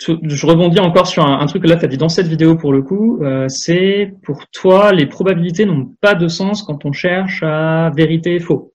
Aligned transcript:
Je 0.00 0.46
rebondis 0.46 0.80
encore 0.80 1.06
sur 1.06 1.24
un, 1.24 1.40
un 1.40 1.46
truc 1.46 1.62
que 1.62 1.68
là 1.68 1.76
tu 1.76 1.84
as 1.84 1.88
dit 1.88 1.98
dans 1.98 2.08
cette 2.08 2.26
vidéo 2.26 2.56
pour 2.56 2.72
le 2.72 2.82
coup, 2.82 3.22
euh, 3.22 3.48
c'est 3.48 4.12
pour 4.22 4.46
toi 4.48 4.92
les 4.92 5.06
probabilités 5.06 5.66
n'ont 5.66 5.94
pas 6.00 6.14
de 6.14 6.28
sens 6.28 6.62
quand 6.62 6.84
on 6.84 6.92
cherche 6.92 7.42
à 7.42 7.90
vérité 7.94 8.34
et 8.34 8.40
faux. 8.40 8.72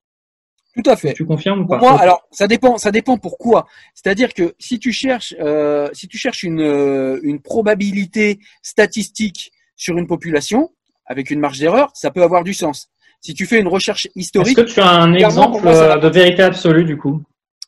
Tout 0.75 0.89
à 0.89 0.97
fait. 0.97 1.13
Tu 1.13 1.25
confirmes 1.25 1.61
ou 1.61 1.67
pas? 1.67 1.77
Pour 1.77 1.89
moi, 1.89 2.01
alors 2.01 2.27
ça 2.31 2.47
dépend, 2.47 2.77
ça 2.77 2.91
dépend 2.91 3.17
pourquoi. 3.17 3.65
C'est-à-dire 3.93 4.33
que 4.33 4.55
si 4.59 4.77
tu 4.77 4.91
cherches, 4.91 5.33
euh, 5.39 5.87
si 5.93 6.07
tu 6.09 6.17
cherches 6.17 6.43
une, 6.43 6.61
euh, 6.61 7.17
une 7.23 7.41
probabilité 7.41 8.39
statistique 8.61 9.51
sur 9.77 9.97
une 9.97 10.05
population 10.05 10.71
avec 11.05 11.31
une 11.31 11.39
marge 11.39 11.59
d'erreur, 11.59 11.91
ça 11.93 12.11
peut 12.11 12.23
avoir 12.23 12.43
du 12.43 12.53
sens. 12.53 12.89
Si 13.21 13.33
tu 13.33 13.45
fais 13.45 13.59
une 13.59 13.69
recherche 13.69 14.05
Est-ce 14.07 14.19
historique, 14.19 14.57
que 14.57 14.61
tu 14.63 14.81
as 14.81 14.89
un 14.89 15.13
exemple 15.13 15.63
moi, 15.63 15.73
euh, 15.73 15.97
de 15.97 16.09
vérité 16.09 16.43
absolue 16.43 16.83
du 16.83 16.97
coup? 16.97 17.23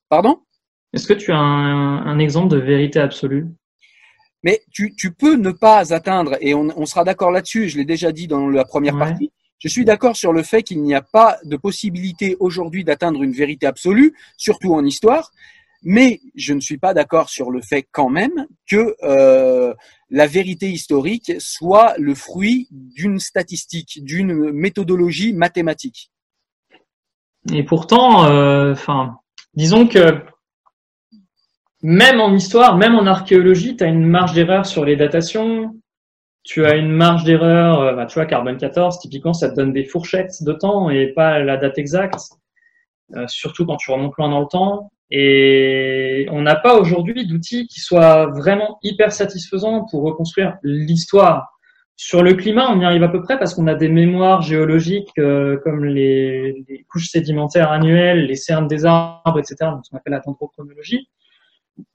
Pardon, 0.10 0.40
Est-ce 0.94 1.08
que 1.08 1.14
tu 1.14 1.32
as 1.32 1.38
un, 1.38 2.06
un 2.06 2.20
exemple 2.20 2.50
de 2.50 2.60
vérité 2.60 3.00
absolue? 3.00 3.48
Mais 4.44 4.62
tu, 4.72 4.94
tu 4.96 5.12
peux 5.12 5.36
ne 5.36 5.52
pas 5.52 5.94
atteindre, 5.94 6.38
et 6.42 6.54
on, 6.54 6.70
on 6.78 6.86
sera 6.86 7.04
d'accord 7.04 7.32
là-dessus, 7.32 7.70
je 7.70 7.78
l'ai 7.78 7.86
déjà 7.86 8.12
dit 8.12 8.28
dans 8.28 8.48
la 8.48 8.66
première 8.66 8.94
Ouais. 8.94 9.00
partie, 9.00 9.32
je 9.60 9.68
suis 9.68 9.86
d'accord 9.86 10.16
sur 10.16 10.34
le 10.34 10.44
fait 10.44 10.62
qu'il 10.62 10.82
n'y 10.84 10.94
a 10.94 11.02
pas 11.02 11.38
de 11.44 11.58
possibilité 11.58 12.38
aujourd'hui 12.40 12.84
d'atteindre 12.84 13.24
une 13.24 13.32
vérité 13.34 13.66
absolue, 13.66 14.14
surtout 14.38 14.74
en 14.76 14.86
histoire, 14.86 15.32
mais 15.84 16.22
je 16.36 16.54
ne 16.54 16.60
suis 16.60 16.78
pas 16.78 16.94
d'accord 16.94 17.30
sur 17.30 17.50
le 17.50 17.62
fait 17.62 17.88
quand 17.92 18.10
même 18.10 18.48
que 18.70 18.96
euh, 19.04 19.74
la 20.10 20.28
vérité 20.28 20.70
historique 20.70 21.34
soit 21.40 21.96
le 21.98 22.14
fruit 22.14 22.68
d'une 22.72 23.20
statistique, 23.20 24.04
d'une 24.04 24.52
méthodologie 24.52 25.34
mathématique. 25.34 26.12
Et 27.52 27.64
pourtant, 27.64 28.26
euh, 28.26 28.74
enfin, 28.74 29.18
disons 29.56 29.88
que 29.88 30.22
même 31.84 32.20
en 32.20 32.34
histoire, 32.34 32.78
même 32.78 32.96
en 32.96 33.06
archéologie, 33.06 33.76
tu 33.76 33.84
as 33.84 33.88
une 33.88 34.06
marge 34.06 34.34
d'erreur 34.34 34.66
sur 34.66 34.86
les 34.86 34.96
datations. 34.96 35.76
Tu 36.44 36.66
as 36.66 36.76
une 36.76 36.92
marge 36.92 37.24
d'erreur, 37.24 37.82
euh, 37.82 37.94
bah, 37.94 38.06
tu 38.06 38.16
vois, 38.16 38.26
carbone 38.26 38.58
14, 38.58 39.00
typiquement, 39.00 39.34
ça 39.34 39.50
te 39.50 39.56
donne 39.56 39.74
des 39.74 39.84
fourchettes 39.84 40.44
de 40.44 40.54
temps 40.54 40.90
et 40.90 41.08
pas 41.08 41.40
la 41.40 41.58
date 41.58 41.78
exacte, 41.78 42.22
euh, 43.16 43.28
surtout 43.28 43.66
quand 43.66 43.76
tu 43.76 43.92
remontes 43.92 44.16
loin 44.18 44.30
dans 44.30 44.40
le 44.40 44.48
temps. 44.48 44.90
Et 45.12 46.26
on 46.32 46.42
n'a 46.42 46.56
pas 46.56 46.80
aujourd'hui 46.80 47.28
d'outils 47.28 47.68
qui 47.68 47.80
soient 47.80 48.28
vraiment 48.28 48.80
hyper 48.82 49.12
satisfaisants 49.12 49.86
pour 49.92 50.04
reconstruire 50.04 50.58
l'histoire. 50.64 51.50
Sur 51.98 52.24
le 52.24 52.34
climat, 52.34 52.72
on 52.72 52.80
y 52.80 52.86
arrive 52.86 53.04
à 53.04 53.10
peu 53.10 53.22
près 53.22 53.40
parce 53.40 53.54
qu'on 53.54 53.68
a 53.68 53.76
des 53.76 53.90
mémoires 53.90 54.42
géologiques 54.42 55.18
euh, 55.18 55.58
comme 55.64 55.84
les, 55.84 56.64
les 56.68 56.86
couches 56.90 57.10
sédimentaires 57.10 57.72
annuelles, 57.72 58.26
les 58.26 58.36
cernes 58.36 58.68
des 58.68 58.86
arbres, 58.86 59.40
etc., 59.40 59.56
donc 59.72 59.86
ce 59.86 59.90
qu'on 59.90 59.98
appelle 59.98 60.14
la 60.14 60.20
dendrochronologie. 60.20 61.10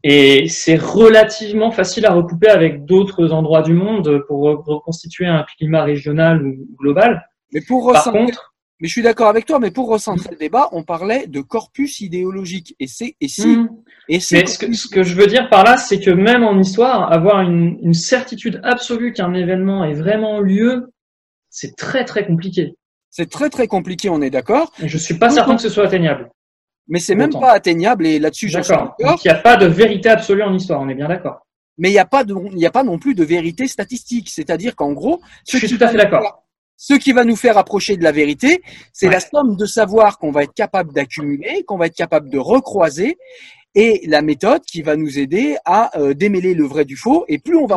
Et 0.05 0.49
c'est 0.49 0.77
relativement 0.77 1.71
facile 1.71 2.07
à 2.07 2.13
recouper 2.13 2.49
avec 2.49 2.85
d'autres 2.85 3.33
endroits 3.33 3.63
du 3.63 3.75
monde 3.75 4.23
pour 4.29 4.49
re- 4.49 4.63
reconstituer 4.65 5.27
un 5.27 5.45
climat 5.57 5.83
régional 5.83 6.45
ou 6.47 6.67
global. 6.79 7.27
Mais 7.53 7.61
pour 7.61 7.87
Par 7.93 7.97
recentrer, 8.05 8.27
contre, 8.27 8.55
mais 8.81 8.89
je 8.89 8.93
suis 8.93 9.03
d'accord 9.03 9.29
avec 9.29 9.47
toi, 9.47 9.59
mais 9.61 9.71
pour 9.71 9.89
recentrer 9.89 10.31
le 10.33 10.37
débat, 10.37 10.69
on 10.73 10.83
parlait 10.83 11.27
de 11.29 11.41
corpus 11.41 12.01
idéologique. 12.01 12.75
Et 12.81 12.87
c'est, 12.89 13.15
et 13.21 13.29
si, 13.29 13.47
hmm, 13.47 13.69
et 14.09 14.19
c'est 14.19 14.41
mais 14.41 14.47
ce 14.47 14.59
que, 14.59 14.73
ce 14.73 14.89
que 14.89 15.03
je 15.05 15.15
veux 15.15 15.27
dire 15.29 15.49
par 15.51 15.63
là, 15.63 15.77
c'est 15.77 16.01
que 16.01 16.11
même 16.11 16.43
en 16.43 16.59
histoire, 16.59 17.13
avoir 17.13 17.43
une, 17.43 17.79
une 17.83 17.95
certitude 17.95 18.61
absolue 18.65 19.13
qu'un 19.13 19.35
événement 19.35 19.85
est 19.85 19.95
vraiment 19.95 20.41
lieu, 20.41 20.93
c'est 21.49 21.77
très 21.77 22.05
très 22.05 22.27
compliqué. 22.27 22.75
c'est 23.11 23.31
très 23.31 23.51
très 23.51 23.67
compliqué, 23.69 24.09
on 24.11 24.23
est 24.23 24.31
d'accord. 24.31 24.73
Je 24.83 24.99
suis 24.99 25.19
pas 25.19 25.31
certain 25.31 25.55
que 25.55 25.63
ce 25.63 25.69
soit 25.69 25.85
atteignable. 25.85 26.31
Mais 26.89 26.99
c'est 26.99 27.15
même 27.15 27.33
pas 27.33 27.53
atteignable 27.53 28.07
et 28.07 28.19
là-dessus 28.19 28.49
j'en 28.49 28.63
suis 28.63 28.73
D'accord. 28.73 28.95
Donc 29.01 29.25
il 29.25 29.29
n'y 29.29 29.35
a 29.35 29.39
pas 29.41 29.57
de 29.57 29.67
vérité 29.67 30.09
absolue 30.09 30.43
en 30.43 30.53
histoire, 30.55 30.81
on 30.81 30.89
est 30.89 30.95
bien 30.95 31.09
d'accord. 31.09 31.47
Mais 31.79 31.89
il 31.89 31.93
n'y 31.93 31.99
a 31.99 32.05
pas 32.05 32.25
de, 32.25 32.35
il 32.51 32.57
n'y 32.57 32.67
a 32.67 32.71
pas 32.71 32.85
non 32.85 32.99
plus 32.99 33.15
de 33.15 33.25
vérité 33.25 33.67
statistique. 33.67 34.29
C'est-à-dire 34.29 34.77
qu'en 34.77 34.93
gros, 34.93 35.21
Je 35.49 35.57
suis 35.57 35.69
tout 35.69 35.83
à 35.83 35.89
fait 35.89 35.97
d'accord. 35.97 36.45
Ce 36.77 36.95
qui 36.95 37.13
va 37.13 37.25
nous 37.25 37.37
faire 37.37 37.57
approcher 37.59 37.97
de 37.97 38.03
la 38.03 38.13
vérité, 38.13 38.61
c'est 38.93 39.07
Ouais. 39.07 39.13
la 39.15 39.21
somme 39.21 39.57
de 39.57 39.67
savoir 39.67 40.19
qu'on 40.19 40.33
va 40.33 40.43
être 40.43 40.53
capable 40.55 40.93
d'accumuler, 40.93 41.63
qu'on 41.65 41.79
va 41.79 41.87
être 41.87 41.95
capable 41.95 42.29
de 42.29 42.39
recroiser, 42.39 43.17
et 43.75 44.03
la 44.07 44.21
méthode 44.21 44.63
qui 44.63 44.83
va 44.83 44.97
nous 44.97 45.19
aider 45.19 45.57
à 45.65 45.97
euh, 45.99 46.13
démêler 46.13 46.55
le 46.55 46.65
vrai 46.65 46.85
du 46.85 46.97
faux. 46.97 47.25
Et 47.29 47.39
plus 47.39 47.57
on 47.57 47.67
va 47.67 47.77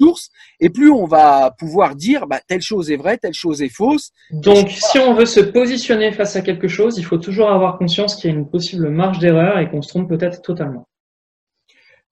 Source, 0.00 0.30
et 0.60 0.70
plus 0.70 0.90
on 0.90 1.06
va 1.06 1.54
pouvoir 1.56 1.94
dire 1.94 2.26
bah, 2.26 2.40
telle 2.46 2.62
chose 2.62 2.90
est 2.90 2.96
vraie, 2.96 3.16
telle 3.16 3.34
chose 3.34 3.62
est 3.62 3.68
fausse. 3.68 4.10
Donc, 4.30 4.68
si 4.70 4.98
on 4.98 5.14
veut 5.14 5.26
se 5.26 5.40
positionner 5.40 6.10
face 6.12 6.34
à 6.36 6.40
quelque 6.40 6.68
chose, 6.68 6.98
il 6.98 7.04
faut 7.04 7.18
toujours 7.18 7.50
avoir 7.50 7.78
conscience 7.78 8.16
qu'il 8.16 8.30
y 8.30 8.32
a 8.32 8.36
une 8.36 8.50
possible 8.50 8.88
marge 8.90 9.18
d'erreur 9.20 9.58
et 9.58 9.70
qu'on 9.70 9.82
se 9.82 9.88
trompe 9.88 10.08
peut-être 10.08 10.42
totalement. 10.42 10.88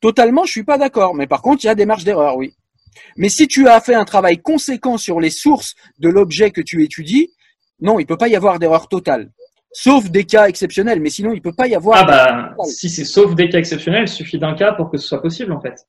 Totalement, 0.00 0.44
je 0.44 0.50
suis 0.50 0.65
pas 0.65 0.78
d'accord. 0.78 1.15
Mais 1.15 1.26
par 1.26 1.42
contre, 1.42 1.65
il 1.65 1.69
y 1.69 1.71
a 1.71 1.75
des 1.75 1.87
marges 1.87 2.04
d'erreur, 2.04 2.37
oui. 2.37 2.54
Mais 3.16 3.28
si 3.28 3.48
tu 3.48 3.69
as 3.69 3.81
fait 3.81 3.95
un 3.95 4.04
travail 4.04 4.39
conséquent 4.39 4.98
sur 4.98 5.21
les 5.21 5.30
sources 5.30 5.74
de 5.98 6.09
l'objet 6.09 6.51
que 6.51 6.60
tu 6.60 6.83
étudies, 6.84 7.30
non, 7.80 7.98
il 7.98 8.06
peut 8.06 8.16
pas 8.16 8.28
y 8.28 8.36
avoir 8.36 8.59
d'erreur 8.59 8.89
totale. 8.89 9.30
Sauf 9.72 10.10
des 10.10 10.24
cas 10.24 10.48
exceptionnels, 10.48 11.01
mais 11.01 11.09
sinon, 11.09 11.33
il 11.33 11.41
peut 11.41 11.54
pas 11.54 11.66
y 11.66 11.74
avoir. 11.74 11.98
Ah 12.01 12.04
bah, 12.04 12.65
si 12.66 12.91
c'est 12.91 13.06
sauf 13.06 13.34
des 13.34 13.48
cas 13.48 13.59
exceptionnels, 13.59 14.04
il 14.04 14.09
suffit 14.09 14.39
d'un 14.39 14.54
cas 14.54 14.72
pour 14.72 14.91
que 14.91 14.98
ce 14.98 15.09
soit 15.09 15.22
possible 15.22 15.53
en 15.53 15.60
fait. 15.60 15.86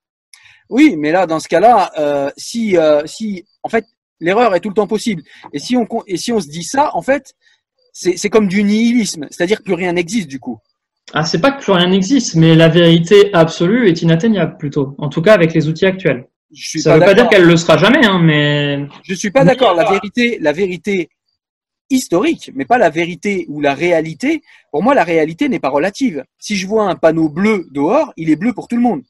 Oui, 0.69 0.95
mais 0.97 1.11
là, 1.11 1.25
dans 1.25 1.39
ce 1.39 1.47
cas-là, 1.47 1.91
euh, 1.99 2.29
si, 2.37 2.77
euh, 2.77 3.05
si, 3.05 3.45
en 3.63 3.69
fait, 3.69 3.85
l'erreur 4.19 4.55
est 4.55 4.59
tout 4.59 4.69
le 4.69 4.75
temps 4.75 4.87
possible. 4.87 5.23
Et 5.51 5.59
si 5.59 5.75
on, 5.75 5.85
con- 5.85 6.03
et 6.07 6.17
si 6.17 6.31
on 6.31 6.39
se 6.39 6.47
dit 6.47 6.63
ça, 6.63 6.95
en 6.95 7.01
fait, 7.01 7.33
c'est 7.91 8.17
c'est 8.17 8.29
comme 8.29 8.47
du 8.47 8.63
nihilisme. 8.63 9.27
C'est-à-dire 9.29 9.59
que 9.59 9.63
plus 9.63 9.73
rien 9.75 9.93
n'existe, 9.93 10.27
du 10.27 10.39
coup. 10.39 10.59
Ah, 11.13 11.25
c'est 11.25 11.41
pas 11.41 11.51
que 11.51 11.61
plus 11.61 11.73
rien 11.73 11.89
n'existe, 11.89 12.35
mais 12.35 12.55
la 12.55 12.69
vérité 12.69 13.33
absolue 13.33 13.89
est 13.89 14.01
inatteignable 14.01 14.57
plutôt. 14.57 14.95
En 14.97 15.09
tout 15.09 15.21
cas, 15.21 15.33
avec 15.33 15.53
les 15.53 15.67
outils 15.67 15.85
actuels. 15.85 16.25
Je 16.55 16.67
suis 16.69 16.81
Ça 16.81 16.93
veut 16.93 16.99
pas 17.03 17.13
dire 17.13 17.27
qu'elle 17.29 17.45
le 17.45 17.57
sera 17.57 17.77
jamais, 17.77 18.05
hein, 18.05 18.19
mais 18.19 18.87
Je 19.03 19.13
suis 19.15 19.31
pas 19.31 19.43
d'accord. 19.43 19.73
La 19.75 19.89
vérité, 19.89 20.37
la 20.39 20.51
vérité 20.53 21.09
historique, 21.89 22.51
mais 22.55 22.65
pas 22.65 22.77
la 22.77 22.89
vérité 22.89 23.45
ou 23.49 23.59
la 23.61 23.73
réalité. 23.73 24.41
Pour 24.71 24.81
moi, 24.83 24.95
la 24.95 25.03
réalité 25.03 25.49
n'est 25.49 25.59
pas 25.59 25.69
relative. 25.69 26.23
Si 26.39 26.55
je 26.55 26.65
vois 26.67 26.85
un 26.89 26.95
panneau 26.95 27.29
bleu 27.29 27.67
dehors, 27.71 28.13
il 28.17 28.29
est 28.29 28.35
bleu 28.35 28.53
pour 28.53 28.67
tout 28.67 28.75
le 28.75 28.81
monde. 28.81 29.01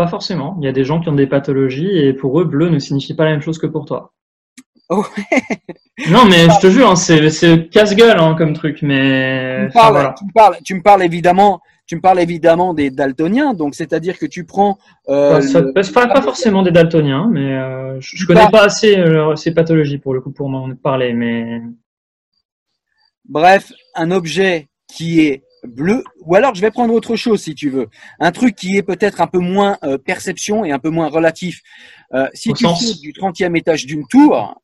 Pas 0.00 0.06
forcément. 0.08 0.56
Il 0.60 0.64
y 0.64 0.68
a 0.68 0.72
des 0.72 0.84
gens 0.84 1.00
qui 1.00 1.08
ont 1.10 1.14
des 1.14 1.26
pathologies 1.26 1.98
et 1.98 2.14
pour 2.14 2.40
eux, 2.40 2.44
bleu 2.44 2.70
ne 2.70 2.78
signifie 2.78 3.12
pas 3.14 3.24
la 3.24 3.32
même 3.32 3.42
chose 3.42 3.58
que 3.58 3.66
pour 3.66 3.84
toi. 3.84 4.12
Oh, 4.88 5.04
Non, 6.08 6.24
mais 6.24 6.48
je 6.48 6.58
te 6.58 6.68
jure, 6.70 6.88
hein, 6.90 6.96
c'est 6.96 7.68
casse-gueule 7.70 8.18
hein, 8.18 8.34
comme 8.38 8.54
truc, 8.54 8.80
mais 8.82 9.56
tu, 9.58 9.62
me 9.62 9.68
enfin, 9.68 9.80
parles, 9.80 9.92
voilà. 9.92 10.14
tu, 10.18 10.24
me 10.24 10.32
parles, 10.32 10.56
tu 10.64 10.74
me 10.74 10.82
parles 10.82 11.02
évidemment, 11.04 11.60
tu 11.86 11.96
me 11.96 12.00
parles 12.00 12.18
évidemment 12.20 12.72
des 12.74 12.90
daltoniens, 12.90 13.52
donc 13.52 13.74
c'est-à-dire 13.74 14.18
que 14.18 14.24
tu 14.26 14.44
prends. 14.46 14.78
euh, 15.10 15.36
Enfin, 15.38 15.40
ça- 15.42 15.60
le- 15.60 15.72
c'est 15.82 15.92
pas, 15.92 16.06
pas 16.08 16.22
forcément 16.22 16.62
des 16.62 16.70
daltoniens, 16.72 17.28
mais 17.30 17.52
euh, 17.58 18.00
je, 18.00 18.26
connais 18.26 18.40
parles- 18.40 18.52
pas 18.52 18.64
assez 18.64 18.96
euh, 18.98 19.36
ces 19.36 19.52
pathologies 19.52 19.98
pour 19.98 20.14
le 20.14 20.20
coup 20.22 20.32
pour 20.32 20.48
m'en 20.48 20.74
parler, 20.74 21.12
mais 21.12 21.60
Bref, 23.28 23.72
un 23.94 24.10
objet 24.10 24.68
qui 24.88 25.20
est 25.20 25.44
bleu, 25.64 26.02
ou 26.20 26.34
alors 26.34 26.54
je 26.54 26.60
vais 26.60 26.70
prendre 26.70 26.92
autre 26.94 27.16
chose 27.16 27.42
si 27.42 27.54
tu 27.54 27.70
veux, 27.70 27.88
un 28.18 28.32
truc 28.32 28.54
qui 28.56 28.76
est 28.76 28.82
peut-être 28.82 29.20
un 29.20 29.26
peu 29.26 29.38
moins 29.38 29.78
euh, 29.84 29.98
perception 29.98 30.64
et 30.64 30.72
un 30.72 30.78
peu 30.78 30.90
moins 30.90 31.08
relatif. 31.08 31.60
Euh, 32.14 32.28
si 32.34 32.50
Au 32.50 32.54
tu 32.54 32.64
sautes 32.64 33.00
du 33.00 33.12
30e 33.12 33.56
étage 33.56 33.86
d'une 33.86 34.06
tour, 34.06 34.60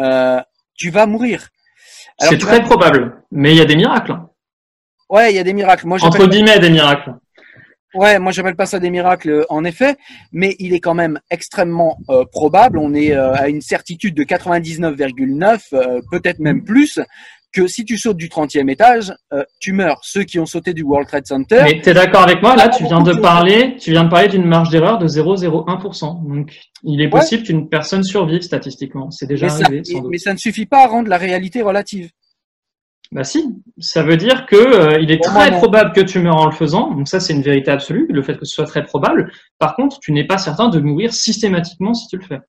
euh, 0.00 0.40
tu 0.74 0.90
vas 0.90 1.06
mourir. 1.06 1.48
C'est 2.18 2.38
très 2.38 2.58
vas- 2.60 2.64
probable. 2.64 3.22
Mais 3.30 3.52
il 3.52 3.58
y 3.58 3.60
a 3.60 3.64
des 3.64 3.76
miracles. 3.76 4.18
Ouais, 5.08 5.32
il 5.32 5.36
y 5.36 5.38
a 5.38 5.44
des 5.44 5.52
miracles. 5.52 5.86
Moi, 5.86 5.98
Entre 6.02 6.26
guillemets, 6.26 6.58
des 6.58 6.70
miracles. 6.70 7.14
Ouais, 7.94 8.18
moi 8.18 8.30
j'appelle 8.30 8.56
pas 8.56 8.66
ça 8.66 8.78
des 8.78 8.90
miracles 8.90 9.46
en 9.48 9.64
effet, 9.64 9.96
mais 10.30 10.54
il 10.58 10.74
est 10.74 10.80
quand 10.80 10.92
même 10.92 11.18
extrêmement 11.30 11.96
euh, 12.10 12.24
probable. 12.30 12.78
On 12.78 12.92
est 12.92 13.12
euh, 13.12 13.32
à 13.34 13.48
une 13.48 13.62
certitude 13.62 14.14
de 14.14 14.22
99,9, 14.24 15.60
euh, 15.72 16.00
peut-être 16.10 16.38
même 16.38 16.62
plus, 16.62 17.00
que 17.56 17.66
si 17.66 17.86
tu 17.86 17.96
sautes 17.96 18.18
du 18.18 18.28
30e 18.28 18.70
étage, 18.70 19.14
euh, 19.32 19.42
tu 19.60 19.72
meurs. 19.72 20.00
Ceux 20.02 20.24
qui 20.24 20.38
ont 20.38 20.44
sauté 20.44 20.74
du 20.74 20.82
World 20.82 21.08
Trade 21.08 21.26
Center, 21.26 21.60
Mais 21.64 21.80
t'es 21.80 21.94
d'accord 21.94 22.22
avec 22.22 22.42
moi? 22.42 22.54
Là, 22.54 22.64
Ah, 22.66 22.76
tu 22.76 22.84
viens 22.84 23.00
de 23.00 23.14
parler, 23.14 23.76
tu 23.80 23.92
viens 23.92 24.04
de 24.04 24.10
parler 24.10 24.28
d'une 24.28 24.44
marge 24.44 24.68
d'erreur 24.68 24.98
de 24.98 25.08
0,01%. 25.08 26.22
Donc, 26.28 26.54
il 26.82 27.00
est 27.00 27.08
possible 27.08 27.44
qu'une 27.44 27.68
personne 27.70 28.02
survive 28.02 28.42
statistiquement. 28.42 29.10
C'est 29.10 29.26
déjà 29.26 29.46
mais 29.46 29.52
ça, 29.52 29.64
arrivé, 29.64 29.84
sans 29.84 30.00
doute. 30.00 30.10
mais 30.10 30.18
ça 30.18 30.34
ne 30.34 30.38
suffit 30.38 30.66
pas 30.66 30.84
à 30.84 30.86
rendre 30.86 31.08
la 31.08 31.16
réalité 31.16 31.62
relative. 31.62 32.10
Bah 33.12 33.24
si, 33.24 33.54
ça 33.78 34.02
veut 34.02 34.16
dire 34.16 34.46
que 34.46 34.56
euh, 34.56 34.98
il 35.00 35.10
est 35.12 35.22
très 35.22 35.52
probable 35.52 35.92
que 35.92 36.00
tu 36.00 36.18
meurs 36.18 36.36
en 36.36 36.46
le 36.46 36.52
faisant. 36.52 36.92
Donc 36.92 37.08
ça, 37.08 37.20
c'est 37.20 37.32
une 37.32 37.42
vérité 37.42 37.70
absolue, 37.70 38.06
le 38.10 38.22
fait 38.22 38.36
que 38.36 38.44
ce 38.44 38.54
soit 38.54 38.66
très 38.66 38.82
probable. 38.84 39.32
Par 39.58 39.76
contre, 39.76 39.98
tu 40.00 40.12
n'es 40.12 40.26
pas 40.26 40.38
certain 40.38 40.68
de 40.68 40.80
mourir 40.80 41.14
systématiquement 41.14 41.94
si 41.94 42.08
tu 42.08 42.16
le 42.16 42.24
fais. 42.24 42.40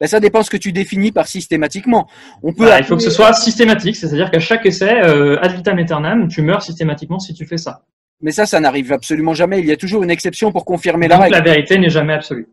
Ben, 0.00 0.06
ça 0.06 0.18
dépend 0.18 0.42
ce 0.42 0.48
que 0.50 0.56
tu 0.56 0.72
définis 0.72 1.12
par 1.12 1.26
systématiquement. 1.28 2.08
On 2.42 2.54
peut 2.54 2.64
Bah, 2.64 2.78
il 2.78 2.84
faut 2.84 2.96
que 2.96 3.02
ce 3.02 3.10
soit 3.10 3.34
systématique, 3.34 3.96
c'est-à-dire 3.96 4.30
qu'à 4.30 4.40
chaque 4.40 4.64
essai, 4.64 5.02
euh, 5.02 5.38
ad 5.42 5.54
vitam 5.54 5.78
aeternam, 5.78 6.28
tu 6.28 6.40
meurs 6.40 6.62
systématiquement 6.62 7.18
si 7.18 7.34
tu 7.34 7.44
fais 7.44 7.58
ça. 7.58 7.82
Mais 8.22 8.32
ça, 8.32 8.46
ça 8.46 8.60
n'arrive 8.60 8.92
absolument 8.92 9.34
jamais. 9.34 9.60
Il 9.60 9.66
y 9.66 9.72
a 9.72 9.76
toujours 9.76 10.02
une 10.02 10.10
exception 10.10 10.52
pour 10.52 10.64
confirmer 10.64 11.06
la 11.06 11.16
Donc 11.16 11.24
règle. 11.24 11.36
la 11.36 11.42
vérité 11.42 11.78
n'est 11.78 11.90
jamais 11.90 12.14
absolue. 12.14 12.48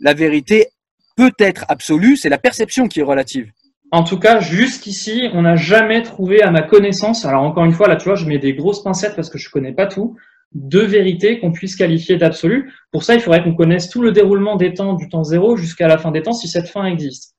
La 0.00 0.14
vérité 0.14 0.68
peut 1.16 1.32
être 1.38 1.66
absolue, 1.68 2.16
c'est 2.16 2.30
la 2.30 2.38
perception 2.38 2.88
qui 2.88 3.00
est 3.00 3.04
relative. 3.04 3.50
En 3.92 4.04
tout 4.04 4.18
cas, 4.18 4.40
jusqu'ici, 4.40 5.28
on 5.34 5.42
n'a 5.42 5.56
jamais 5.56 6.02
trouvé, 6.02 6.42
à 6.42 6.50
ma 6.50 6.62
connaissance, 6.62 7.26
alors 7.26 7.42
encore 7.42 7.64
une 7.64 7.72
fois, 7.72 7.88
là, 7.88 7.96
tu 7.96 8.04
vois, 8.04 8.14
je 8.14 8.24
mets 8.24 8.38
des 8.38 8.54
grosses 8.54 8.82
pincettes 8.82 9.16
parce 9.16 9.28
que 9.28 9.36
je 9.36 9.50
connais 9.50 9.72
pas 9.72 9.86
tout, 9.86 10.16
de 10.52 10.80
vérités 10.80 11.38
qu'on 11.38 11.52
puisse 11.52 11.76
qualifier 11.76 12.16
d'absolues. 12.16 12.72
Pour 12.90 13.04
ça, 13.04 13.14
il 13.14 13.20
faudrait 13.20 13.42
qu'on 13.44 13.54
connaisse 13.54 13.88
tout 13.88 14.02
le 14.02 14.10
déroulement 14.12 14.56
des 14.56 14.74
temps, 14.74 14.94
du 14.94 15.08
temps 15.08 15.22
zéro 15.24 15.56
jusqu'à 15.56 15.86
la 15.86 15.96
fin 15.98 16.10
des 16.10 16.22
temps, 16.22 16.32
si 16.32 16.48
cette 16.48 16.68
fin 16.68 16.86
existe. 16.86 17.34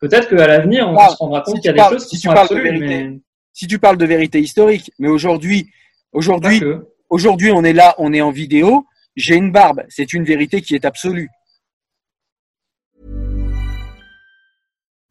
Peut-être 0.00 0.28
qu'à 0.28 0.46
l'avenir, 0.46 0.88
on 0.88 0.96
Ah, 0.96 1.10
se 1.10 1.16
rendra 1.16 1.42
compte 1.42 1.56
si 1.56 1.60
qu'il 1.60 1.68
y 1.68 1.70
a 1.70 1.72
des 1.74 1.78
parles- 1.78 1.94
choses 1.94 2.06
qui 2.06 2.16
si 2.16 2.22
sont 2.22 2.30
absolues, 2.30 2.62
vérité. 2.62 2.86
mais 2.86 3.18
Si 3.52 3.66
tu 3.66 3.78
parles 3.78 3.98
de 3.98 4.06
vérité 4.06 4.40
historique, 4.40 4.90
mais 4.98 5.08
aujourd'hui, 5.08 5.70
aujourd'hui, 6.12 7.52
on 7.52 7.62
est 7.64 7.72
là, 7.72 7.94
on 7.98 8.12
est 8.12 8.20
en 8.20 8.30
vidéo. 8.30 8.86
J'ai 9.16 9.36
une 9.36 9.52
barbe, 9.52 9.82
c'est 9.88 10.12
une 10.12 10.24
vérité 10.24 10.60
qui 10.60 10.74
est 10.74 10.84
absolue. 10.84 11.28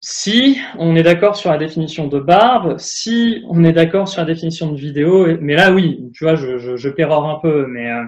si 0.00 0.58
on 0.78 0.96
est 0.96 1.02
d'accord 1.02 1.36
sur 1.36 1.50
la 1.50 1.58
définition 1.58 2.06
de 2.06 2.18
barbe, 2.18 2.78
si 2.78 3.42
on 3.48 3.64
est 3.64 3.72
d'accord 3.72 4.08
sur 4.08 4.20
la 4.22 4.26
définition 4.26 4.72
de 4.72 4.78
vidéo, 4.78 5.26
mais 5.40 5.54
là 5.54 5.72
oui, 5.72 6.10
tu 6.14 6.24
vois, 6.24 6.36
je, 6.36 6.58
je, 6.58 6.76
je 6.76 6.88
pérore 6.88 7.28
un 7.28 7.38
peu, 7.40 7.66
mais 7.66 7.90
euh, 7.90 8.04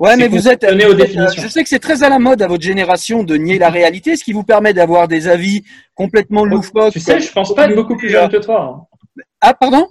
Ouais, 0.00 0.16
mais 0.16 0.28
vous 0.28 0.46
êtes, 0.48 0.62
aux 0.64 0.94
définitions. 0.94 1.42
je 1.42 1.48
sais 1.48 1.62
que 1.64 1.68
c'est 1.68 1.80
très 1.80 2.04
à 2.04 2.08
la 2.08 2.20
mode 2.20 2.40
à 2.40 2.46
votre 2.46 2.62
génération 2.62 3.24
de 3.24 3.34
nier 3.36 3.58
la 3.58 3.68
réalité, 3.68 4.14
ce 4.14 4.22
qui 4.22 4.32
vous 4.32 4.44
permet 4.44 4.72
d'avoir 4.72 5.08
des 5.08 5.26
avis 5.26 5.64
complètement 5.96 6.44
loufoques. 6.44 6.92
tu 6.92 7.00
sais, 7.00 7.18
je 7.18 7.32
pense 7.32 7.52
pas 7.52 7.68
être 7.68 7.74
beaucoup 7.74 7.96
plus 7.96 8.08
jeune 8.08 8.28
que 8.30 8.36
toi. 8.36 8.86
hein. 8.92 9.22
Ah, 9.40 9.54
pardon? 9.54 9.88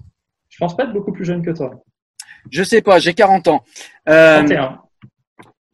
Je 0.48 0.58
pense 0.60 0.78
pas 0.78 0.84
être 0.84 0.94
beaucoup 0.94 1.12
plus 1.12 1.26
jeune 1.26 1.44
que 1.46 1.52
toi. 1.52 1.72
Je 2.50 2.64
sais 2.64 2.82
pas, 2.82 3.00
j'ai 3.00 3.14
40 3.14 3.50
ans. 3.50 3.64
Euh, 4.08 4.38
31. 4.38 4.80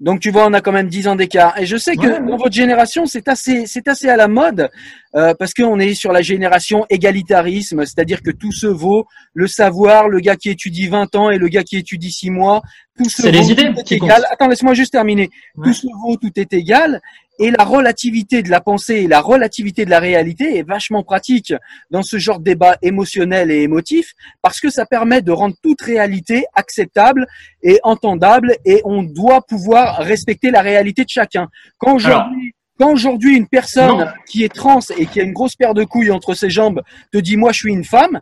Donc 0.03 0.19
tu 0.19 0.31
vois, 0.31 0.45
on 0.47 0.53
a 0.53 0.59
quand 0.59 0.73
même 0.73 0.89
10 0.89 1.07
ans 1.07 1.15
d'écart. 1.15 1.57
Et 1.57 1.65
je 1.65 1.77
sais 1.77 1.95
que 1.95 2.01
Ouais, 2.01 2.19
ouais. 2.19 2.27
dans 2.27 2.35
votre 2.35 2.51
génération, 2.51 3.05
c'est 3.05 3.29
assez, 3.29 3.65
c'est 3.67 3.87
assez 3.87 4.09
à 4.09 4.17
la 4.17 4.27
mode 4.27 4.69
euh, 5.15 5.33
parce 5.39 5.53
qu'on 5.53 5.79
est 5.79 5.93
sur 5.93 6.11
la 6.11 6.21
génération 6.21 6.85
égalitarisme, 6.89 7.85
c'est-à-dire 7.85 8.21
que 8.21 8.31
tout 8.31 8.51
se 8.51 8.67
vaut, 8.67 9.05
le 9.33 9.47
savoir, 9.47 10.09
le 10.09 10.19
gars 10.19 10.35
qui 10.35 10.49
étudie 10.49 10.87
20 10.87 11.15
ans 11.15 11.31
et 11.31 11.37
le 11.37 11.47
gars 11.47 11.63
qui 11.63 11.77
étudie 11.77 12.11
6 12.11 12.31
mois, 12.31 12.61
tout 12.97 13.09
se 13.09 13.21
vaut, 13.23 13.49
idées 13.49 13.73
tout 13.73 13.79
est 13.79 13.91
égal. 13.93 14.23
Attends, 14.29 14.47
laisse-moi 14.47 14.73
juste 14.73 14.91
terminer. 14.91 15.29
Ouais. 15.55 15.67
Tout 15.67 15.73
se 15.73 15.87
vaut, 16.03 16.17
tout 16.17 16.31
est 16.35 16.53
égal. 16.53 17.01
Et 17.39 17.49
la 17.49 17.63
relativité 17.63 18.43
de 18.43 18.51
la 18.51 18.61
pensée 18.61 18.95
et 18.95 19.07
la 19.07 19.19
relativité 19.19 19.85
de 19.85 19.89
la 19.89 19.99
réalité 19.99 20.57
est 20.57 20.67
vachement 20.67 21.01
pratique 21.01 21.51
dans 21.89 22.03
ce 22.03 22.17
genre 22.17 22.37
de 22.39 22.43
débat 22.43 22.77
émotionnel 22.83 23.49
et 23.49 23.63
émotif 23.63 24.13
parce 24.43 24.59
que 24.59 24.69
ça 24.69 24.85
permet 24.85 25.21
de 25.23 25.31
rendre 25.31 25.55
toute 25.63 25.81
réalité 25.81 26.45
acceptable 26.53 27.25
et 27.63 27.79
entendable 27.81 28.55
et 28.65 28.81
on 28.85 29.01
doit 29.01 29.41
pouvoir 29.41 29.97
respecter 29.97 30.51
la 30.51 30.61
réalité 30.61 31.03
de 31.03 31.09
chacun. 31.09 31.47
Quand 31.79 31.95
aujourd'hui, 31.95 32.53
quand 32.79 32.91
aujourd'hui 32.91 33.35
une 33.35 33.47
personne 33.47 33.97
Non. 33.97 34.05
qui 34.27 34.43
est 34.43 34.53
trans 34.53 34.79
et 34.95 35.07
qui 35.07 35.19
a 35.19 35.23
une 35.23 35.33
grosse 35.33 35.55
paire 35.55 35.73
de 35.73 35.85
couilles 35.85 36.11
entre 36.11 36.35
ses 36.35 36.51
jambes 36.51 36.83
te 37.11 37.17
dit 37.17 37.35
moi 37.35 37.51
je 37.51 37.59
suis 37.59 37.73
une 37.73 37.83
femme, 37.83 38.21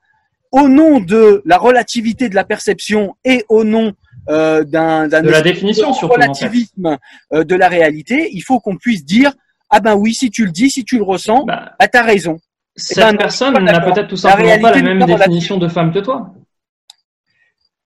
au 0.53 0.69
nom 0.69 1.01
de 1.01 1.41
la 1.45 1.57
relativité 1.57 2.29
de 2.29 2.35
la 2.35 2.45
perception 2.45 3.15
et 3.25 3.43
au 3.49 3.65
nom 3.65 3.93
euh, 4.29 4.63
d'un 4.63 5.07
De 5.07 5.29
la 5.29 5.41
définition, 5.41 5.89
de 5.91 5.95
surtout, 5.95 6.13
en 6.13 6.17
fait. 6.21 6.21
relativisme 6.27 6.97
euh, 7.33 7.43
de 7.43 7.55
la 7.55 7.67
réalité, 7.67 8.29
il 8.33 8.41
faut 8.41 8.59
qu'on 8.59 8.77
puisse 8.77 9.03
dire 9.05 9.31
ah 9.69 9.79
ben 9.79 9.95
oui 9.95 10.13
si 10.13 10.29
tu 10.29 10.45
le 10.45 10.51
dis, 10.51 10.69
si 10.69 10.83
tu 10.83 10.97
le 10.97 11.03
ressens, 11.03 11.43
Bah, 11.45 11.71
ah 11.79 11.87
t'as 11.87 12.03
raison. 12.03 12.37
cette 12.75 12.97
ben 12.97 13.15
personne 13.17 13.53
n'a 13.63 13.79
peut-être 13.79 14.07
tout 14.07 14.17
simplement 14.17 14.59
pas 14.59 14.71
la 14.73 14.81
même 14.81 15.03
définition 15.05 15.57
de 15.57 15.67
femme 15.67 15.91
que 15.93 15.99
toi. 15.99 16.33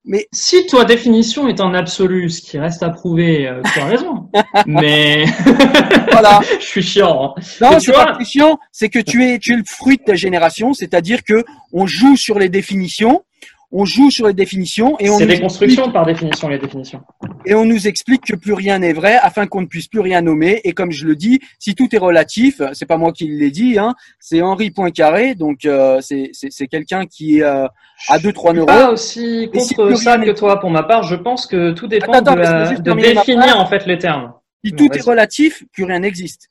Mais 0.07 0.27
Si 0.31 0.67
toi 0.67 0.85
définition 0.85 1.47
est 1.47 1.59
en 1.61 1.73
absolu, 1.73 2.29
ce 2.29 2.39
qui 2.41 2.59
reste 2.59 2.83
à 2.83 2.89
prouver, 2.91 3.47
euh, 3.47 3.61
tu 3.73 3.79
as 3.79 3.85
raison. 3.85 4.29
Mais 4.67 5.25
voilà. 6.11 6.41
je 6.59 6.63
suis 6.65 6.83
chiant. 6.83 7.33
hein. 7.37 7.41
Non, 7.61 7.77
tu 7.79 7.91
vois- 7.91 8.13
pas 8.17 8.23
chiant, 8.23 8.59
c'est 8.71 8.89
que 8.89 8.99
tu 8.99 9.25
es, 9.25 9.39
tu 9.39 9.53
es 9.53 9.57
le 9.57 9.63
fruit 9.65 9.97
de 9.97 10.03
ta 10.03 10.13
génération, 10.13 10.73
c'est-à-dire 10.73 11.23
que 11.23 11.43
on 11.73 11.87
joue 11.87 12.15
sur 12.17 12.37
les 12.37 12.49
définitions, 12.49 13.23
on 13.71 13.85
joue 13.85 14.09
sur 14.09 14.27
les 14.27 14.33
définitions 14.33 14.97
et 14.99 15.09
on 15.09 15.17
C'est 15.17 15.25
nous 15.25 15.31
des 15.31 15.39
constructions 15.39 15.91
par 15.91 16.05
définition, 16.05 16.47
les 16.47 16.59
définitions. 16.59 17.01
et 17.45 17.55
on 17.55 17.65
nous 17.65 17.87
explique 17.87 18.21
que 18.25 18.35
plus 18.35 18.53
rien 18.53 18.79
n'est 18.79 18.93
vrai 18.93 19.15
afin 19.15 19.47
qu'on 19.47 19.61
ne 19.61 19.65
puisse 19.65 19.87
plus 19.87 19.99
rien 19.99 20.21
nommer. 20.21 20.61
Et 20.63 20.73
comme 20.73 20.91
je 20.91 21.05
le 21.05 21.15
dis, 21.15 21.39
si 21.59 21.75
tout 21.75 21.93
est 21.93 21.97
relatif, 21.99 22.61
c'est 22.73 22.85
pas 22.85 22.97
moi 22.97 23.11
qui 23.11 23.27
l'ai 23.27 23.51
dit, 23.51 23.77
hein, 23.77 23.95
c'est 24.19 24.41
Henri 24.41 24.71
Poincaré, 24.71 25.35
donc 25.35 25.65
euh, 25.65 25.99
c'est 26.01 26.31
c'est 26.33 26.67
quelqu'un 26.67 27.05
qui 27.05 27.41
euh, 27.41 27.67
a 28.09 28.19
deux 28.19 28.33
trois 28.33 28.53
neurones. 28.53 28.67
Pas 28.67 28.91
aussi 28.91 29.49
contre 29.53 29.95
ça 29.95 30.17
que 30.17 30.31
toi 30.31 30.59
pour 30.59 30.69
ma 30.69 30.83
part. 30.83 31.03
Je 31.03 31.15
pense 31.15 31.45
que 31.47 31.71
tout 31.71 31.87
dépend 31.87 32.21
de, 32.21 32.81
de 32.81 32.93
définir 32.93 33.59
en 33.59 33.65
fait 33.65 33.85
les 33.85 33.97
termes. 33.97 34.33
Si 34.63 34.71
tout 34.71 34.91
est 34.91 35.01
relatif, 35.01 35.63
plus 35.73 35.83
rien 35.83 35.99
n'existe, 35.99 36.49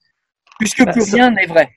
puisque 0.58 0.84
bah, 0.84 0.92
plus 0.92 1.02
rien 1.12 1.30
n'est 1.30 1.46
vrai. 1.46 1.70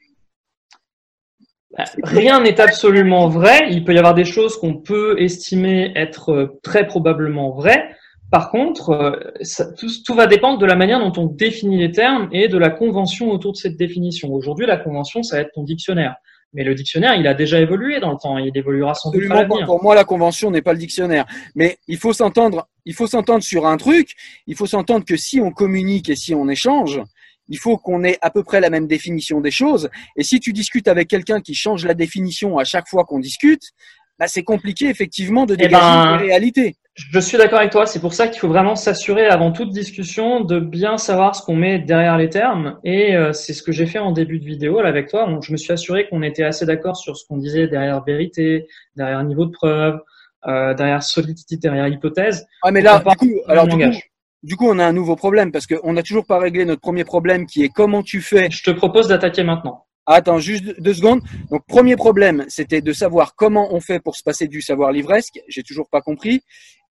Rien 2.03 2.41
n'est 2.41 2.59
absolument 2.59 3.29
vrai. 3.29 3.67
Il 3.69 3.83
peut 3.83 3.93
y 3.93 3.97
avoir 3.97 4.13
des 4.13 4.25
choses 4.25 4.57
qu'on 4.57 4.75
peut 4.75 5.21
estimer 5.21 5.91
être 5.95 6.31
euh, 6.31 6.59
très 6.63 6.87
probablement 6.87 7.51
vraies. 7.51 7.89
Par 8.31 8.51
contre, 8.51 8.89
euh, 8.89 9.71
tout, 10.05 10.13
va 10.13 10.27
dépendre 10.27 10.57
de 10.57 10.65
la 10.65 10.75
manière 10.75 10.99
dont 10.99 11.13
on 11.21 11.27
définit 11.27 11.77
les 11.77 11.91
termes 11.91 12.27
et 12.31 12.47
de 12.47 12.57
la 12.57 12.69
convention 12.69 13.31
autour 13.31 13.53
de 13.53 13.57
cette 13.57 13.77
définition. 13.77 14.33
Aujourd'hui, 14.33 14.65
la 14.65 14.77
convention, 14.77 15.23
ça 15.23 15.37
va 15.37 15.43
être 15.43 15.53
ton 15.53 15.63
dictionnaire. 15.63 16.15
Mais 16.53 16.63
le 16.63 16.75
dictionnaire, 16.75 17.15
il 17.15 17.27
a 17.27 17.33
déjà 17.33 17.59
évolué 17.59 17.99
dans 17.99 18.11
le 18.11 18.17
temps. 18.17 18.37
Il 18.37 18.57
évoluera 18.57 18.93
sans 18.93 19.11
doute 19.11 19.23
à 19.29 19.45
Pour 19.45 19.83
moi, 19.83 19.95
la 19.95 20.03
convention 20.03 20.49
n'est 20.49 20.61
pas 20.61 20.73
le 20.73 20.79
dictionnaire. 20.79 21.25
Mais 21.55 21.77
il 21.87 21.97
faut 21.97 22.13
s'entendre. 22.13 22.67
Il 22.85 22.93
faut 22.93 23.07
s'entendre 23.07 23.43
sur 23.43 23.67
un 23.67 23.77
truc. 23.77 24.13
Il 24.47 24.55
faut 24.55 24.65
s'entendre 24.65 25.05
que 25.05 25.17
si 25.17 25.39
on 25.39 25.51
communique 25.51 26.09
et 26.09 26.15
si 26.15 26.33
on 26.33 26.49
échange, 26.49 27.01
il 27.49 27.57
faut 27.57 27.77
qu'on 27.77 28.03
ait 28.03 28.17
à 28.21 28.29
peu 28.29 28.43
près 28.43 28.59
la 28.59 28.69
même 28.69 28.87
définition 28.87 29.41
des 29.41 29.51
choses. 29.51 29.89
Et 30.15 30.23
si 30.23 30.39
tu 30.39 30.53
discutes 30.53 30.87
avec 30.87 31.07
quelqu'un 31.07 31.41
qui 31.41 31.53
change 31.53 31.85
la 31.85 31.93
définition 31.93 32.57
à 32.57 32.63
chaque 32.63 32.87
fois 32.87 33.05
qu'on 33.05 33.19
discute, 33.19 33.71
bah, 34.19 34.27
c'est 34.27 34.43
compliqué 34.43 34.89
effectivement 34.89 35.45
de 35.45 35.53
eh 35.53 35.57
dégager 35.57 35.83
ben, 35.83 36.15
une 36.15 36.25
réalité. 36.25 36.75
Je 36.95 37.19
suis 37.19 37.37
d'accord 37.37 37.59
avec 37.59 37.71
toi. 37.71 37.85
C'est 37.85 37.99
pour 37.99 38.13
ça 38.13 38.27
qu'il 38.27 38.39
faut 38.39 38.47
vraiment 38.47 38.75
s'assurer 38.75 39.27
avant 39.27 39.51
toute 39.51 39.69
discussion 39.69 40.41
de 40.41 40.59
bien 40.59 40.97
savoir 40.97 41.35
ce 41.35 41.43
qu'on 41.43 41.55
met 41.55 41.77
derrière 41.77 42.17
les 42.17 42.29
termes. 42.29 42.79
Et 42.83 43.15
euh, 43.15 43.33
c'est 43.33 43.53
ce 43.53 43.61
que 43.61 43.71
j'ai 43.71 43.85
fait 43.85 43.99
en 43.99 44.11
début 44.11 44.39
de 44.39 44.45
vidéo 44.45 44.81
là, 44.81 44.89
avec 44.89 45.07
toi. 45.07 45.27
je 45.43 45.51
me 45.51 45.57
suis 45.57 45.71
assuré 45.71 46.07
qu'on 46.07 46.23
était 46.23 46.43
assez 46.43 46.65
d'accord 46.65 46.97
sur 46.97 47.15
ce 47.15 47.25
qu'on 47.27 47.37
disait 47.37 47.67
derrière 47.67 48.03
vérité, 48.03 48.65
derrière 48.95 49.23
niveau 49.23 49.45
de 49.45 49.51
preuve, 49.51 49.99
euh, 50.47 50.73
derrière 50.73 51.03
solidité, 51.03 51.57
derrière 51.57 51.87
hypothèse. 51.87 52.47
Ah 52.63 52.71
mais 52.71 52.81
là, 52.81 52.99
du 52.99 53.15
coup, 53.15 53.39
alors 53.47 53.67
du 53.67 53.77
coup, 53.77 53.99
du 54.47 54.55
coup, 54.55 54.65
on 54.69 54.79
a 54.79 54.85
un 54.85 54.93
nouveau 54.93 55.17
problème 55.17 55.51
parce 55.51 55.67
qu'on 55.67 55.91
n'a 55.91 56.03
toujours 56.03 56.25
pas 56.25 56.39
réglé 56.39 56.63
notre 56.63 56.79
premier 56.79 57.03
problème 57.03 57.45
qui 57.45 57.65
est 57.65 57.69
comment 57.69 58.01
tu 58.01 58.21
fais. 58.21 58.49
Je 58.49 58.63
te 58.63 58.71
propose 58.71 59.09
d'attaquer 59.09 59.43
maintenant. 59.43 59.85
Attends, 60.05 60.39
juste 60.39 60.79
deux 60.79 60.93
secondes. 60.93 61.19
Donc, 61.51 61.65
premier 61.67 61.97
problème, 61.97 62.45
c'était 62.47 62.79
de 62.79 62.93
savoir 62.93 63.35
comment 63.35 63.67
on 63.73 63.81
fait 63.81 63.99
pour 63.99 64.15
se 64.15 64.23
passer 64.23 64.47
du 64.47 64.61
savoir 64.61 64.93
livresque. 64.93 65.41
J'ai 65.49 65.63
toujours 65.63 65.89
pas 65.89 65.99
compris. 65.99 66.39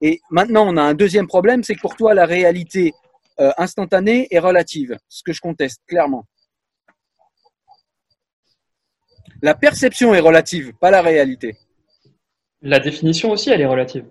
Et 0.02 0.20
maintenant, 0.30 0.66
on 0.68 0.76
a 0.76 0.82
un 0.82 0.92
deuxième 0.92 1.26
problème, 1.26 1.62
c'est 1.62 1.74
que 1.74 1.80
pour 1.80 1.96
toi, 1.96 2.12
la 2.12 2.26
réalité 2.26 2.92
euh, 3.40 3.52
instantanée 3.56 4.28
est 4.30 4.38
relative. 4.38 4.98
Ce 5.08 5.22
que 5.22 5.32
je 5.32 5.40
conteste 5.40 5.80
clairement. 5.86 6.26
La 9.40 9.54
perception 9.54 10.14
est 10.14 10.20
relative, 10.20 10.74
pas 10.78 10.90
la 10.90 11.00
réalité. 11.00 11.56
La 12.60 12.80
définition 12.80 13.30
aussi, 13.30 13.48
elle 13.48 13.62
est 13.62 13.66
relative. 13.66 14.04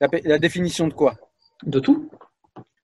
la 0.00 0.38
définition 0.38 0.86
de 0.86 0.94
quoi? 0.94 1.16
De 1.64 1.80
tout. 1.80 2.08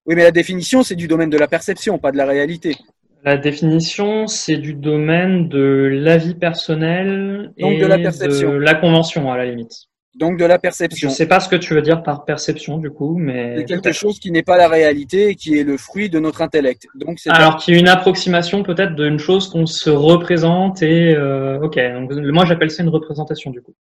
Oui, 0.05 0.15
mais 0.15 0.23
la 0.23 0.31
définition, 0.31 0.83
c'est 0.83 0.95
du 0.95 1.07
domaine 1.07 1.29
de 1.29 1.37
la 1.37 1.47
perception, 1.47 1.97
pas 1.97 2.11
de 2.11 2.17
la 2.17 2.25
réalité. 2.25 2.75
La 3.23 3.37
définition, 3.37 4.27
c'est 4.27 4.57
du 4.57 4.75
domaine 4.75 5.49
de 5.49 5.89
l'avis 5.91 6.35
personnel 6.35 7.51
et 7.57 7.79
de 7.79 7.85
la, 7.87 7.97
perception. 7.97 8.51
de 8.51 8.57
la 8.57 8.75
convention, 8.75 9.31
à 9.31 9.37
la 9.37 9.45
limite. 9.45 9.87
Donc 10.15 10.37
de 10.37 10.45
la 10.45 10.59
perception. 10.59 11.09
Je 11.09 11.11
ne 11.11 11.17
sais 11.17 11.25
pas 11.25 11.39
ce 11.39 11.49
que 11.49 11.55
tu 11.55 11.73
veux 11.73 11.81
dire 11.81 12.03
par 12.03 12.23
perception, 12.23 12.77
du 12.77 12.91
coup, 12.91 13.17
mais... 13.17 13.55
C'est 13.57 13.65
quelque 13.65 13.91
chose 13.91 14.19
qui 14.19 14.31
n'est 14.31 14.43
pas 14.43 14.57
la 14.57 14.67
réalité 14.67 15.29
et 15.29 15.35
qui 15.35 15.57
est 15.57 15.63
le 15.63 15.75
fruit 15.77 16.09
de 16.09 16.19
notre 16.19 16.43
intellect. 16.43 16.87
Donc 16.93 17.17
Alors, 17.27 17.57
qui 17.57 17.73
est 17.73 17.79
une 17.79 17.87
approximation 17.87 18.61
peut-être 18.61 18.93
d'une 18.93 19.17
chose 19.17 19.49
qu'on 19.49 19.65
se 19.65 19.89
représente 19.89 20.83
et... 20.83 21.15
Euh, 21.15 21.59
ok, 21.61 21.79
donc 21.93 22.11
moi 22.31 22.45
j'appelle 22.45 22.69
ça 22.69 22.83
une 22.83 22.89
représentation, 22.89 23.49
du 23.49 23.61
coup 23.61 23.73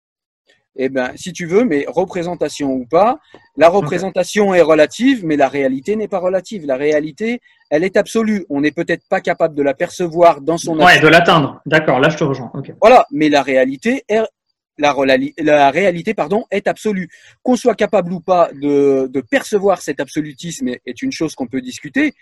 eh 0.77 0.89
ben, 0.89 1.13
si 1.17 1.33
tu 1.33 1.47
veux, 1.47 1.65
mais 1.65 1.85
représentation 1.89 2.73
ou 2.73 2.87
pas, 2.87 3.19
la 3.57 3.69
représentation 3.69 4.55
est 4.55 4.61
relative, 4.61 5.25
mais 5.25 5.37
la 5.37 5.49
réalité 5.49 5.95
n'est 5.97 6.09
pas 6.09 6.19
relative. 6.19 6.67
La 6.67 6.77
réalité, 6.77 7.41
elle 7.71 7.85
est 7.85 7.97
absolue. 7.97 8.45
On 8.51 8.61
n'est 8.61 8.73
peut-être 8.73 9.05
pas 9.09 9.21
capable 9.21 9.55
de 9.55 9.63
la 9.63 9.75
percevoir 9.75 10.41
dans 10.41 10.59
son. 10.59 10.79
Ouais, 10.79 11.01
de 11.01 11.09
l'atteindre. 11.09 11.61
D'accord, 11.67 12.01
là 12.01 12.09
je 12.09 12.17
te 12.17 12.25
rejoins. 12.25 12.51
Voilà, 12.81 13.07
mais 13.13 13.29
la 13.29 13.43
réalité 13.43 14.05
est 14.09 14.23
la, 14.79 14.95
la 15.39 15.71
réalité 15.71 16.15
pardon 16.15 16.45
est 16.51 16.67
absolue. 16.67 17.09
Qu'on 17.43 17.57
soit 17.57 17.75
capable 17.77 18.13
ou 18.13 18.21
pas 18.21 18.51
de, 18.53 19.09
de 19.13 19.21
percevoir 19.21 19.81
cet 19.81 20.01
absolutisme 20.01 20.69
est 20.69 21.03
une 21.03 21.13
chose 21.13 21.35
qu'on 21.35 21.47
peut 21.47 21.61
discuter, 21.61 22.15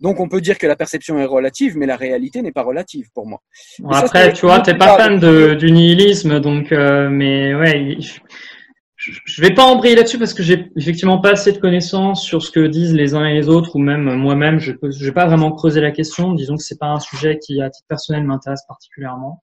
donc 0.00 0.20
on 0.20 0.28
peut 0.28 0.40
dire 0.40 0.58
que 0.58 0.66
la 0.66 0.76
perception 0.76 1.18
est 1.18 1.24
relative, 1.24 1.76
mais 1.76 1.86
la 1.86 1.96
réalité 1.96 2.42
n'est 2.42 2.52
pas 2.52 2.62
relative 2.62 3.08
pour 3.14 3.26
moi. 3.26 3.42
après, 3.90 4.32
tu 4.32 4.46
vois, 4.46 4.60
t'es 4.60 4.74
pas 4.74 4.96
fan 4.96 5.18
de, 5.18 5.54
du 5.54 5.70
nihilisme, 5.70 6.40
donc 6.40 6.72
euh, 6.72 7.08
mais 7.10 7.54
ouais, 7.54 7.98
je, 9.00 9.12
je 9.24 9.40
vais 9.40 9.54
pas 9.54 9.64
embrayer 9.64 9.94
là-dessus 9.94 10.18
parce 10.18 10.34
que 10.34 10.42
j'ai 10.42 10.70
effectivement 10.76 11.18
pas 11.18 11.30
assez 11.30 11.52
de 11.52 11.58
connaissances 11.58 12.22
sur 12.22 12.42
ce 12.42 12.50
que 12.50 12.66
disent 12.66 12.94
les 12.94 13.14
uns 13.14 13.24
et 13.24 13.34
les 13.34 13.48
autres, 13.48 13.76
ou 13.76 13.78
même 13.78 14.14
moi-même, 14.14 14.58
je 14.58 14.72
vais 14.72 15.12
pas 15.12 15.26
vraiment 15.26 15.52
creuser 15.52 15.80
la 15.80 15.90
question. 15.90 16.34
Disons 16.34 16.56
que 16.56 16.62
c'est 16.62 16.78
pas 16.78 16.88
un 16.88 17.00
sujet 17.00 17.38
qui, 17.38 17.62
à 17.62 17.70
titre 17.70 17.86
personnel, 17.88 18.24
m'intéresse 18.24 18.62
particulièrement. 18.68 19.42